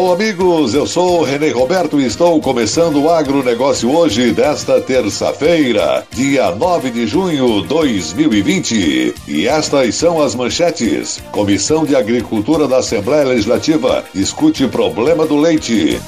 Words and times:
Alô, 0.00 0.14
amigos, 0.14 0.72
eu 0.72 0.86
sou 0.86 1.22
Renê 1.22 1.50
Roberto 1.50 2.00
e 2.00 2.06
estou 2.06 2.40
começando 2.40 3.02
o 3.02 3.10
agronegócio 3.10 3.94
hoje, 3.94 4.32
desta 4.32 4.80
terça-feira, 4.80 6.06
dia 6.10 6.50
9 6.52 6.90
de 6.90 7.06
junho 7.06 7.60
de 7.60 7.68
2020. 7.68 9.14
E 9.28 9.46
estas 9.46 9.94
são 9.94 10.18
as 10.22 10.34
manchetes. 10.34 11.22
Comissão 11.30 11.84
de 11.84 11.94
Agricultura 11.94 12.66
da 12.66 12.78
Assembleia 12.78 13.24
Legislativa 13.24 14.02
discute 14.14 14.66
problema 14.66 15.26
do 15.26 15.36
leite. 15.36 16.00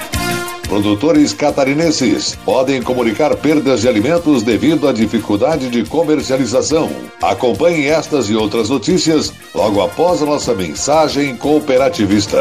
Produtores 0.66 1.34
catarinenses 1.34 2.34
podem 2.46 2.80
comunicar 2.80 3.36
perdas 3.36 3.82
de 3.82 3.88
alimentos 3.88 4.42
devido 4.42 4.88
à 4.88 4.92
dificuldade 4.94 5.68
de 5.68 5.84
comercialização. 5.84 6.90
Acompanhe 7.20 7.88
estas 7.88 8.30
e 8.30 8.34
outras 8.34 8.70
notícias 8.70 9.30
logo 9.54 9.82
após 9.82 10.22
a 10.22 10.26
nossa 10.26 10.54
mensagem 10.54 11.36
cooperativista. 11.36 12.40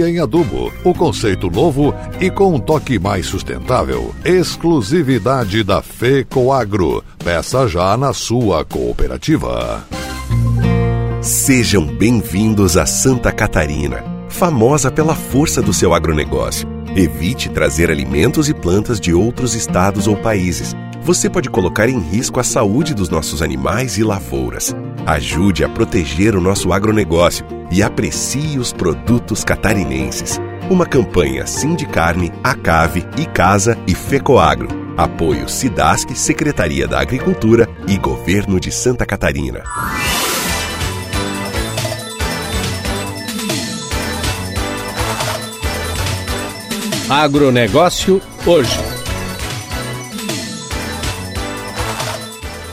em 0.07 0.19
adubo. 0.19 0.71
O 0.83 0.93
conceito 0.93 1.49
novo 1.49 1.93
e 2.19 2.29
com 2.29 2.55
um 2.55 2.59
toque 2.59 2.99
mais 2.99 3.25
sustentável. 3.25 4.13
Exclusividade 4.23 5.63
da 5.63 5.81
FECOAGRO. 5.81 7.03
Peça 7.23 7.67
já 7.67 7.95
na 7.97 8.13
sua 8.13 8.65
cooperativa. 8.65 9.83
Sejam 11.21 11.85
bem-vindos 11.85 12.77
a 12.77 12.85
Santa 12.87 13.31
Catarina, 13.31 14.03
famosa 14.27 14.89
pela 14.89 15.13
força 15.13 15.61
do 15.61 15.71
seu 15.71 15.93
agronegócio. 15.93 16.67
Evite 16.95 17.47
trazer 17.47 17.91
alimentos 17.91 18.49
e 18.49 18.53
plantas 18.53 18.99
de 18.99 19.13
outros 19.13 19.53
estados 19.53 20.07
ou 20.07 20.17
países. 20.17 20.75
Você 21.03 21.29
pode 21.29 21.49
colocar 21.49 21.87
em 21.87 21.99
risco 21.99 22.39
a 22.39 22.43
saúde 22.43 22.93
dos 22.93 23.07
nossos 23.07 23.41
animais 23.41 23.97
e 23.97 24.03
lavouras. 24.03 24.75
Ajude 25.05 25.63
a 25.63 25.69
proteger 25.69 26.35
o 26.35 26.41
nosso 26.41 26.71
agronegócio 26.71 27.45
e 27.71 27.81
aprecie 27.81 28.59
os 28.59 28.71
produtos 28.71 29.43
catarinenses. 29.43 30.39
Uma 30.69 30.85
campanha 30.85 31.47
Sindicarne, 31.47 32.31
Acave, 32.43 33.05
Icasa 33.17 33.77
e 33.87 33.95
Fecoagro. 33.95 34.69
Apoio 34.95 35.49
Sidasc, 35.49 36.15
Secretaria 36.15 36.87
da 36.87 37.01
Agricultura 37.01 37.67
e 37.87 37.97
Governo 37.97 38.59
de 38.59 38.71
Santa 38.71 39.05
Catarina. 39.05 39.63
Agronegócio 47.09 48.21
hoje. 48.45 48.90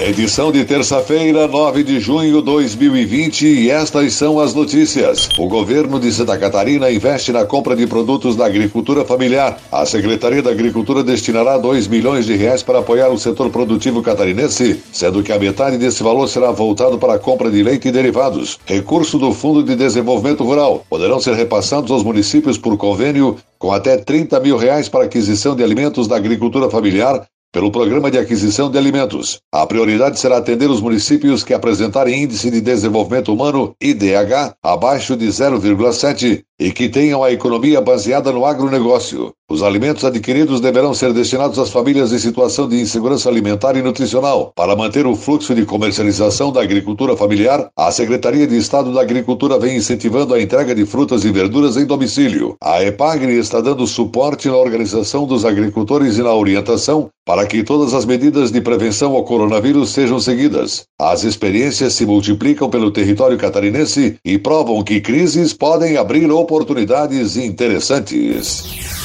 Edição 0.00 0.52
de 0.52 0.64
terça-feira, 0.64 1.48
9 1.48 1.82
de 1.82 1.98
junho 1.98 2.36
de 2.36 2.42
2020, 2.42 3.44
e 3.44 3.68
estas 3.68 4.14
são 4.14 4.38
as 4.38 4.54
notícias. 4.54 5.28
O 5.36 5.48
governo 5.48 5.98
de 5.98 6.12
Santa 6.12 6.38
Catarina 6.38 6.88
investe 6.88 7.32
na 7.32 7.44
compra 7.44 7.74
de 7.74 7.84
produtos 7.84 8.36
da 8.36 8.46
agricultura 8.46 9.04
familiar. 9.04 9.58
A 9.72 9.84
Secretaria 9.84 10.40
da 10.40 10.52
Agricultura 10.52 11.02
destinará 11.02 11.58
2 11.58 11.88
milhões 11.88 12.26
de 12.26 12.36
reais 12.36 12.62
para 12.62 12.78
apoiar 12.78 13.08
o 13.08 13.18
setor 13.18 13.50
produtivo 13.50 14.00
catarinense, 14.00 14.80
sendo 14.92 15.20
que 15.20 15.32
a 15.32 15.38
metade 15.38 15.76
desse 15.76 16.00
valor 16.00 16.28
será 16.28 16.52
voltado 16.52 16.96
para 16.96 17.14
a 17.14 17.18
compra 17.18 17.50
de 17.50 17.60
leite 17.60 17.88
e 17.88 17.92
derivados. 17.92 18.56
Recurso 18.66 19.18
do 19.18 19.32
Fundo 19.32 19.64
de 19.64 19.74
Desenvolvimento 19.74 20.44
Rural 20.44 20.86
poderão 20.88 21.18
ser 21.18 21.34
repassados 21.34 21.90
aos 21.90 22.04
municípios 22.04 22.56
por 22.56 22.76
convênio 22.76 23.36
com 23.58 23.72
até 23.72 23.96
30 23.96 24.38
mil 24.38 24.56
reais 24.56 24.88
para 24.88 25.06
aquisição 25.06 25.56
de 25.56 25.64
alimentos 25.64 26.06
da 26.06 26.14
agricultura 26.14 26.70
familiar 26.70 27.26
pelo 27.52 27.72
Programa 27.72 28.10
de 28.10 28.18
Aquisição 28.18 28.70
de 28.70 28.76
Alimentos. 28.76 29.40
A 29.52 29.66
prioridade 29.66 30.18
será 30.20 30.36
atender 30.36 30.70
os 30.70 30.80
municípios 30.80 31.42
que 31.42 31.54
apresentarem 31.54 32.22
Índice 32.22 32.50
de 32.50 32.60
Desenvolvimento 32.60 33.32
Humano, 33.32 33.74
IDH, 33.80 34.54
abaixo 34.62 35.16
de 35.16 35.26
0,7 35.26 36.42
e 36.60 36.72
que 36.72 36.88
tenham 36.88 37.24
a 37.24 37.32
economia 37.32 37.80
baseada 37.80 38.30
no 38.32 38.44
agronegócio. 38.44 39.32
Os 39.50 39.62
alimentos 39.62 40.04
adquiridos 40.04 40.60
deverão 40.60 40.92
ser 40.92 41.10
destinados 41.14 41.58
às 41.58 41.70
famílias 41.70 42.12
em 42.12 42.18
situação 42.18 42.68
de 42.68 42.78
insegurança 42.78 43.30
alimentar 43.30 43.76
e 43.76 43.82
nutricional. 43.82 44.52
Para 44.54 44.76
manter 44.76 45.06
o 45.06 45.16
fluxo 45.16 45.54
de 45.54 45.64
comercialização 45.64 46.52
da 46.52 46.60
agricultura 46.60 47.16
familiar, 47.16 47.70
a 47.74 47.90
Secretaria 47.90 48.46
de 48.46 48.58
Estado 48.58 48.92
da 48.92 49.00
Agricultura 49.00 49.58
vem 49.58 49.78
incentivando 49.78 50.34
a 50.34 50.42
entrega 50.42 50.74
de 50.74 50.84
frutas 50.84 51.24
e 51.24 51.32
verduras 51.32 51.78
em 51.78 51.86
domicílio. 51.86 52.56
A 52.62 52.84
EPAGRE 52.84 53.38
está 53.38 53.62
dando 53.62 53.86
suporte 53.86 54.48
na 54.48 54.56
organização 54.58 55.26
dos 55.26 55.46
agricultores 55.46 56.18
e 56.18 56.22
na 56.22 56.34
orientação 56.34 57.08
para 57.24 57.46
que 57.46 57.62
todas 57.62 57.94
as 57.94 58.04
medidas 58.04 58.52
de 58.52 58.60
prevenção 58.60 59.14
ao 59.14 59.24
coronavírus 59.24 59.88
sejam 59.90 60.20
seguidas. 60.20 60.84
As 61.00 61.24
experiências 61.24 61.94
se 61.94 62.04
multiplicam 62.04 62.68
pelo 62.68 62.90
território 62.90 63.38
catarinense 63.38 64.18
e 64.22 64.36
provam 64.36 64.84
que 64.84 65.00
crises 65.00 65.54
podem 65.54 65.96
abrir 65.96 66.30
oportunidades 66.30 67.38
interessantes. 67.38 68.97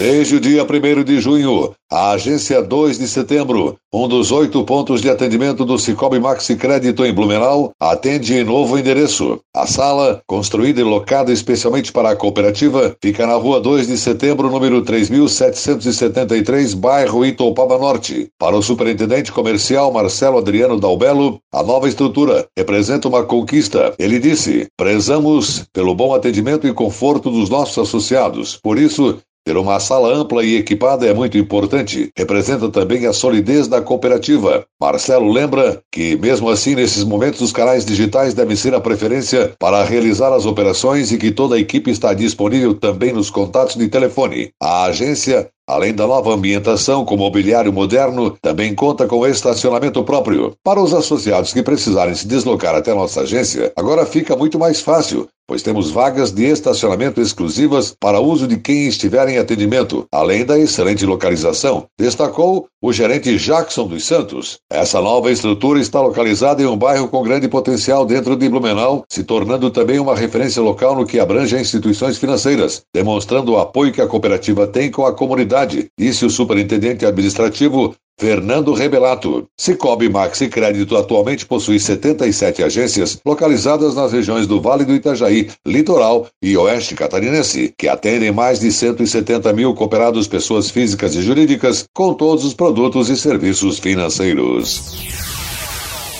Desde 0.00 0.36
o 0.36 0.40
dia 0.40 0.64
1 0.64 1.04
de 1.04 1.20
junho, 1.20 1.74
a 1.92 2.12
agência 2.12 2.62
2 2.62 2.98
de 2.98 3.06
setembro, 3.06 3.76
um 3.92 4.08
dos 4.08 4.32
oito 4.32 4.64
pontos 4.64 5.02
de 5.02 5.10
atendimento 5.10 5.62
do 5.62 5.78
Cicobi 5.78 6.18
Maxi 6.18 6.56
Crédito 6.56 7.04
em 7.04 7.12
Blumenau, 7.12 7.72
atende 7.78 8.34
em 8.34 8.42
novo 8.42 8.78
endereço. 8.78 9.40
A 9.54 9.66
sala, 9.66 10.22
construída 10.26 10.80
e 10.80 10.84
locada 10.84 11.30
especialmente 11.30 11.92
para 11.92 12.12
a 12.12 12.16
cooperativa, 12.16 12.96
fica 13.02 13.26
na 13.26 13.34
rua 13.34 13.60
2 13.60 13.88
de 13.88 13.98
setembro, 13.98 14.48
número 14.48 14.80
3773, 14.80 16.72
bairro 16.72 17.26
Itopaba 17.26 17.76
Norte. 17.76 18.28
Para 18.38 18.56
o 18.56 18.62
superintendente 18.62 19.30
comercial 19.30 19.92
Marcelo 19.92 20.38
Adriano 20.38 20.80
Dalbelo, 20.80 21.40
a 21.52 21.62
nova 21.62 21.86
estrutura 21.86 22.46
representa 22.56 23.06
uma 23.06 23.24
conquista. 23.24 23.92
Ele 23.98 24.18
disse: 24.18 24.66
prezamos 24.78 25.66
pelo 25.74 25.94
bom 25.94 26.14
atendimento 26.14 26.66
e 26.66 26.72
conforto 26.72 27.30
dos 27.30 27.50
nossos 27.50 27.76
associados. 27.76 28.58
Por 28.62 28.78
isso, 28.78 29.18
ter 29.44 29.56
uma 29.56 29.80
sala 29.80 30.12
ampla 30.14 30.44
e 30.44 30.56
equipada 30.56 31.06
é 31.06 31.14
muito 31.14 31.38
importante. 31.38 32.10
Representa 32.16 32.68
também 32.68 33.06
a 33.06 33.12
solidez 33.12 33.66
da 33.66 33.80
cooperativa. 33.80 34.64
Marcelo 34.80 35.30
lembra 35.32 35.82
que, 35.92 36.16
mesmo 36.16 36.48
assim, 36.48 36.74
nesses 36.74 37.04
momentos, 37.04 37.40
os 37.40 37.52
canais 37.52 37.84
digitais 37.84 38.34
devem 38.34 38.56
ser 38.56 38.74
a 38.74 38.80
preferência 38.80 39.52
para 39.58 39.84
realizar 39.84 40.32
as 40.32 40.46
operações 40.46 41.10
e 41.10 41.18
que 41.18 41.30
toda 41.30 41.56
a 41.56 41.60
equipe 41.60 41.90
está 41.90 42.12
disponível 42.14 42.74
também 42.74 43.12
nos 43.12 43.30
contatos 43.30 43.76
de 43.76 43.88
telefone. 43.88 44.50
A 44.60 44.84
agência 44.84 45.50
Além 45.70 45.94
da 45.94 46.04
nova 46.04 46.34
ambientação 46.34 47.04
com 47.04 47.16
mobiliário 47.16 47.72
moderno, 47.72 48.36
também 48.42 48.74
conta 48.74 49.06
com 49.06 49.24
estacionamento 49.24 50.02
próprio. 50.02 50.52
Para 50.64 50.82
os 50.82 50.92
associados 50.92 51.52
que 51.52 51.62
precisarem 51.62 52.12
se 52.12 52.26
deslocar 52.26 52.74
até 52.74 52.92
nossa 52.92 53.20
agência, 53.20 53.72
agora 53.76 54.04
fica 54.04 54.34
muito 54.34 54.58
mais 54.58 54.80
fácil, 54.80 55.28
pois 55.50 55.62
temos 55.62 55.90
vagas 55.90 56.30
de 56.30 56.44
estacionamento 56.44 57.20
exclusivas 57.20 57.92
para 57.98 58.20
uso 58.20 58.46
de 58.46 58.56
quem 58.56 58.86
estiver 58.86 59.28
em 59.28 59.36
atendimento, 59.36 60.06
além 60.12 60.44
da 60.44 60.56
excelente 60.56 61.04
localização, 61.04 61.86
destacou 61.98 62.68
o 62.80 62.92
gerente 62.92 63.36
Jackson 63.36 63.88
dos 63.88 64.04
Santos. 64.04 64.60
Essa 64.70 65.00
nova 65.00 65.28
estrutura 65.28 65.80
está 65.80 66.00
localizada 66.00 66.62
em 66.62 66.66
um 66.66 66.76
bairro 66.76 67.08
com 67.08 67.24
grande 67.24 67.48
potencial 67.48 68.06
dentro 68.06 68.36
de 68.36 68.48
Blumenau, 68.48 69.04
se 69.08 69.24
tornando 69.24 69.72
também 69.72 69.98
uma 69.98 70.14
referência 70.14 70.62
local 70.62 70.94
no 70.94 71.04
que 71.04 71.18
abrange 71.18 71.56
a 71.56 71.60
instituições 71.60 72.16
financeiras, 72.16 72.82
demonstrando 72.94 73.50
o 73.50 73.58
apoio 73.58 73.92
que 73.92 74.00
a 74.00 74.06
cooperativa 74.06 74.68
tem 74.68 74.88
com 74.88 75.04
a 75.04 75.12
comunidade, 75.12 75.88
disse 75.98 76.24
o 76.24 76.30
superintendente 76.30 77.04
administrativo 77.04 77.92
Fernando 78.20 78.74
Rebelato. 78.74 79.46
Cicobi 79.58 80.10
Maxi 80.10 80.46
Crédito 80.46 80.94
atualmente 80.94 81.46
possui 81.46 81.80
77 81.80 82.62
agências 82.62 83.18
localizadas 83.24 83.94
nas 83.94 84.12
regiões 84.12 84.46
do 84.46 84.60
Vale 84.60 84.84
do 84.84 84.94
Itajaí, 84.94 85.48
Litoral 85.66 86.26
e 86.42 86.54
Oeste 86.54 86.94
Catarinense, 86.94 87.72
que 87.78 87.88
atendem 87.88 88.30
mais 88.30 88.60
de 88.60 88.70
170 88.70 89.50
mil 89.54 89.74
cooperados 89.74 90.28
pessoas 90.28 90.70
físicas 90.70 91.14
e 91.14 91.22
jurídicas 91.22 91.86
com 91.94 92.12
todos 92.12 92.44
os 92.44 92.52
produtos 92.52 93.08
e 93.08 93.16
serviços 93.16 93.78
financeiros. 93.78 95.29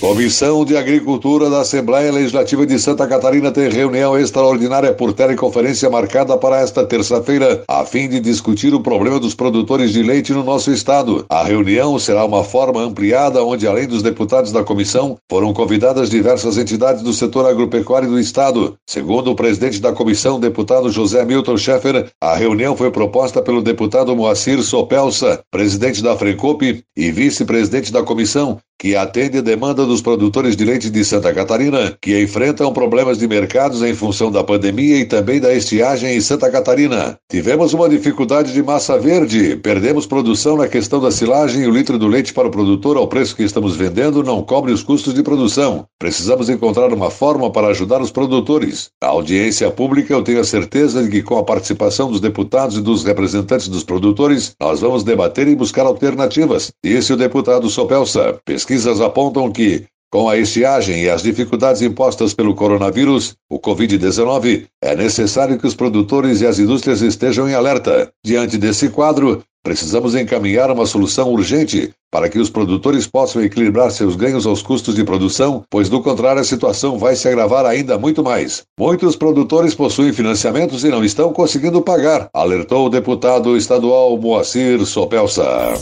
Comissão 0.00 0.64
de 0.64 0.78
Agricultura 0.78 1.50
da 1.50 1.60
Assembleia 1.60 2.10
Legislativa 2.10 2.64
de 2.64 2.78
Santa 2.78 3.06
Catarina 3.06 3.52
tem 3.52 3.68
reunião 3.68 4.18
extraordinária 4.18 4.94
por 4.94 5.12
teleconferência 5.12 5.90
marcada 5.90 6.38
para 6.38 6.58
esta 6.58 6.86
terça-feira, 6.86 7.62
a 7.68 7.84
fim 7.84 8.08
de 8.08 8.18
discutir 8.18 8.72
o 8.72 8.80
problema 8.80 9.20
dos 9.20 9.34
produtores 9.34 9.92
de 9.92 10.02
leite 10.02 10.32
no 10.32 10.42
nosso 10.42 10.72
estado. 10.72 11.26
A 11.28 11.44
reunião 11.44 11.98
será 11.98 12.24
uma 12.24 12.42
forma 12.42 12.80
ampliada, 12.80 13.44
onde, 13.44 13.66
além 13.66 13.86
dos 13.86 14.02
deputados 14.02 14.52
da 14.52 14.64
comissão, 14.64 15.18
foram 15.30 15.52
convidadas 15.52 16.08
diversas 16.08 16.56
entidades 16.56 17.02
do 17.02 17.12
setor 17.12 17.44
agropecuário 17.44 18.08
do 18.08 18.18
estado. 18.18 18.76
Segundo 18.88 19.30
o 19.30 19.36
presidente 19.36 19.82
da 19.82 19.92
comissão, 19.92 20.40
deputado 20.40 20.90
José 20.90 21.26
Milton 21.26 21.58
Schaeffer, 21.58 22.10
a 22.22 22.34
reunião 22.34 22.74
foi 22.74 22.90
proposta 22.90 23.42
pelo 23.42 23.60
deputado 23.60 24.16
Moacir 24.16 24.62
Sopelsa, 24.62 25.40
presidente 25.50 26.02
da 26.02 26.16
Frencope 26.16 26.82
e 26.96 27.12
vice-presidente 27.12 27.92
da 27.92 28.02
comissão, 28.02 28.58
que 28.80 28.96
atende 28.96 29.42
demanda 29.42 29.84
dos 29.84 30.00
produtores 30.00 30.56
de 30.56 30.64
leite 30.64 30.88
de 30.88 31.04
Santa 31.04 31.34
Catarina, 31.34 31.94
que 32.00 32.18
enfrentam 32.18 32.72
problemas 32.72 33.18
de 33.18 33.28
mercados 33.28 33.82
em 33.82 33.94
função 33.94 34.32
da 34.32 34.42
pandemia 34.42 34.96
e 34.96 35.04
também 35.04 35.38
da 35.38 35.52
estiagem 35.52 36.16
em 36.16 36.20
Santa 36.22 36.50
Catarina. 36.50 37.18
Tivemos 37.30 37.74
uma 37.74 37.90
dificuldade 37.90 38.54
de 38.54 38.62
massa 38.62 38.98
verde, 38.98 39.56
perdemos 39.56 40.06
produção 40.06 40.56
na 40.56 40.66
questão 40.66 40.98
da 40.98 41.10
silagem 41.10 41.64
e 41.64 41.66
o 41.66 41.70
litro 41.70 41.98
do 41.98 42.08
leite 42.08 42.32
para 42.32 42.48
o 42.48 42.50
produtor 42.50 42.96
ao 42.96 43.06
preço 43.06 43.36
que 43.36 43.42
estamos 43.42 43.76
vendendo 43.76 44.24
não 44.24 44.42
cobre 44.42 44.72
os 44.72 44.82
custos 44.82 45.12
de 45.12 45.22
produção. 45.22 45.84
Precisamos 45.98 46.48
encontrar 46.48 46.90
uma 46.90 47.10
forma 47.10 47.52
para 47.52 47.66
ajudar 47.66 48.00
os 48.00 48.10
produtores. 48.10 48.88
A 49.02 49.08
audiência 49.08 49.70
pública, 49.70 50.14
eu 50.14 50.22
tenho 50.22 50.40
a 50.40 50.44
certeza 50.44 51.02
de 51.02 51.10
que 51.10 51.22
com 51.22 51.36
a 51.36 51.44
participação 51.44 52.10
dos 52.10 52.20
deputados 52.20 52.78
e 52.78 52.80
dos 52.80 53.04
representantes 53.04 53.68
dos 53.68 53.84
produtores, 53.84 54.52
nós 54.58 54.80
vamos 54.80 55.04
debater 55.04 55.46
e 55.48 55.54
buscar 55.54 55.84
alternativas, 55.84 56.72
disse 56.82 57.12
o 57.12 57.16
deputado 57.18 57.68
Sopelsa. 57.68 58.38
Pesquisas 58.70 59.00
apontam 59.00 59.50
que, 59.50 59.82
com 60.12 60.28
a 60.28 60.38
estiagem 60.38 61.02
e 61.02 61.10
as 61.10 61.24
dificuldades 61.24 61.82
impostas 61.82 62.32
pelo 62.32 62.54
coronavírus, 62.54 63.34
o 63.50 63.58
Covid-19, 63.58 64.66
é 64.80 64.94
necessário 64.94 65.58
que 65.58 65.66
os 65.66 65.74
produtores 65.74 66.40
e 66.40 66.46
as 66.46 66.60
indústrias 66.60 67.02
estejam 67.02 67.48
em 67.48 67.54
alerta. 67.54 68.12
Diante 68.24 68.56
desse 68.56 68.88
quadro, 68.88 69.42
precisamos 69.64 70.14
encaminhar 70.14 70.70
uma 70.70 70.86
solução 70.86 71.32
urgente 71.32 71.90
para 72.12 72.28
que 72.28 72.38
os 72.38 72.48
produtores 72.48 73.08
possam 73.08 73.42
equilibrar 73.42 73.90
seus 73.90 74.14
ganhos 74.14 74.46
aos 74.46 74.62
custos 74.62 74.94
de 74.94 75.02
produção, 75.02 75.64
pois 75.68 75.88
do 75.88 76.00
contrário 76.00 76.40
a 76.40 76.44
situação 76.44 76.96
vai 76.96 77.16
se 77.16 77.26
agravar 77.26 77.66
ainda 77.66 77.98
muito 77.98 78.22
mais. 78.22 78.62
Muitos 78.78 79.16
produtores 79.16 79.74
possuem 79.74 80.12
financiamentos 80.12 80.84
e 80.84 80.90
não 80.90 81.04
estão 81.04 81.32
conseguindo 81.32 81.82
pagar, 81.82 82.30
alertou 82.32 82.86
o 82.86 82.90
deputado 82.90 83.56
estadual 83.56 84.16
Moacir 84.16 84.86
Sopelsa. 84.86 85.74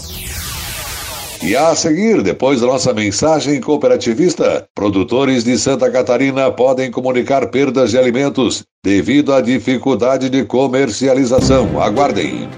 E 1.43 1.55
a 1.55 1.75
seguir, 1.75 2.20
depois 2.23 2.61
da 2.61 2.67
nossa 2.67 2.93
mensagem 2.93 3.61
cooperativista, 3.61 4.67
produtores 4.75 5.44
de 5.44 5.56
Santa 5.56 5.88
Catarina 5.90 6.50
podem 6.50 6.90
comunicar 6.90 7.46
perdas 7.49 7.90
de 7.90 7.99
alimentos 7.99 8.64
devido 8.85 9.32
à 9.32 9.40
dificuldade 9.40 10.29
de 10.29 10.44
comercialização. 10.44 11.81
Aguardem. 11.81 12.49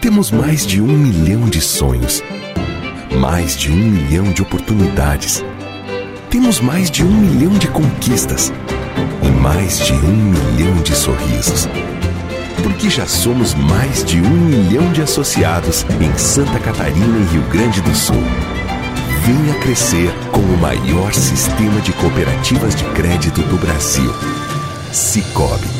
Temos 0.00 0.30
mais 0.30 0.66
de 0.66 0.80
um 0.80 0.86
milhão 0.86 1.48
de 1.48 1.60
sonhos, 1.60 2.22
mais 3.20 3.56
de 3.56 3.70
um 3.70 3.76
milhão 3.76 4.24
de 4.32 4.42
oportunidades. 4.42 5.44
Temos 6.30 6.60
mais 6.60 6.90
de 6.90 7.04
um 7.04 7.12
milhão 7.12 7.52
de 7.52 7.68
conquistas 7.68 8.52
e 9.22 9.28
mais 9.40 9.78
de 9.78 9.92
um 9.92 10.32
milhão 10.56 10.82
de 10.82 10.96
sorrisos 10.96 11.68
porque 12.62 12.90
já 12.90 13.06
somos 13.06 13.54
mais 13.54 14.04
de 14.04 14.20
um 14.20 14.30
milhão 14.30 14.92
de 14.92 15.02
associados 15.02 15.84
em 16.00 16.16
Santa 16.18 16.58
Catarina 16.58 17.18
e 17.18 17.32
Rio 17.32 17.42
Grande 17.48 17.80
do 17.80 17.94
Sul. 17.94 18.22
Venha 19.24 19.54
crescer 19.60 20.12
com 20.32 20.40
o 20.40 20.58
maior 20.58 21.12
sistema 21.12 21.80
de 21.80 21.92
cooperativas 21.92 22.74
de 22.74 22.84
crédito 22.84 23.42
do 23.42 23.56
Brasil. 23.56 24.12
Cicobi 24.92 25.79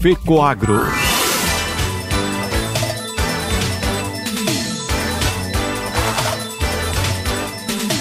FECOAGRO. 0.00 0.80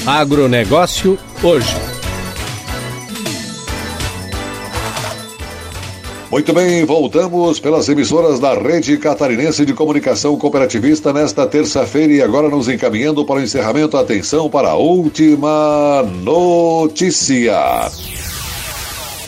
Agronegócio 0.05 1.17
hoje. 1.43 1.75
Muito 6.31 6.53
bem, 6.53 6.85
voltamos 6.85 7.59
pelas 7.59 7.89
emissoras 7.89 8.39
da 8.39 8.53
Rede 8.53 8.97
Catarinense 8.97 9.65
de 9.65 9.73
Comunicação 9.73 10.37
Cooperativista 10.37 11.11
nesta 11.11 11.45
terça-feira 11.45 12.13
e 12.13 12.21
agora 12.21 12.47
nos 12.47 12.69
encaminhando 12.69 13.25
para 13.25 13.35
o 13.35 13.43
encerramento. 13.43 13.97
Atenção 13.97 14.49
para 14.49 14.69
a 14.69 14.75
última 14.75 16.03
notícia. 16.23 17.59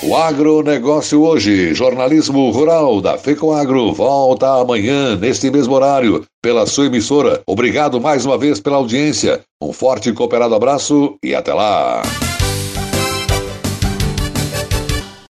O 0.02 0.16
agronegócio 0.16 1.22
hoje, 1.22 1.74
jornalismo 1.74 2.50
rural 2.50 3.02
da 3.02 3.18
FECOAGro, 3.18 3.92
volta 3.92 4.58
amanhã, 4.58 5.14
neste 5.14 5.50
mesmo 5.50 5.74
horário, 5.74 6.24
pela 6.40 6.66
sua 6.66 6.86
emissora. 6.86 7.42
Obrigado 7.46 8.00
mais 8.00 8.24
uma 8.24 8.38
vez 8.38 8.58
pela 8.58 8.78
audiência. 8.78 9.42
Um 9.62 9.74
forte 9.74 10.08
e 10.08 10.14
cooperado 10.14 10.54
abraço 10.54 11.18
e 11.22 11.34
até 11.34 11.52
lá. 11.52 12.00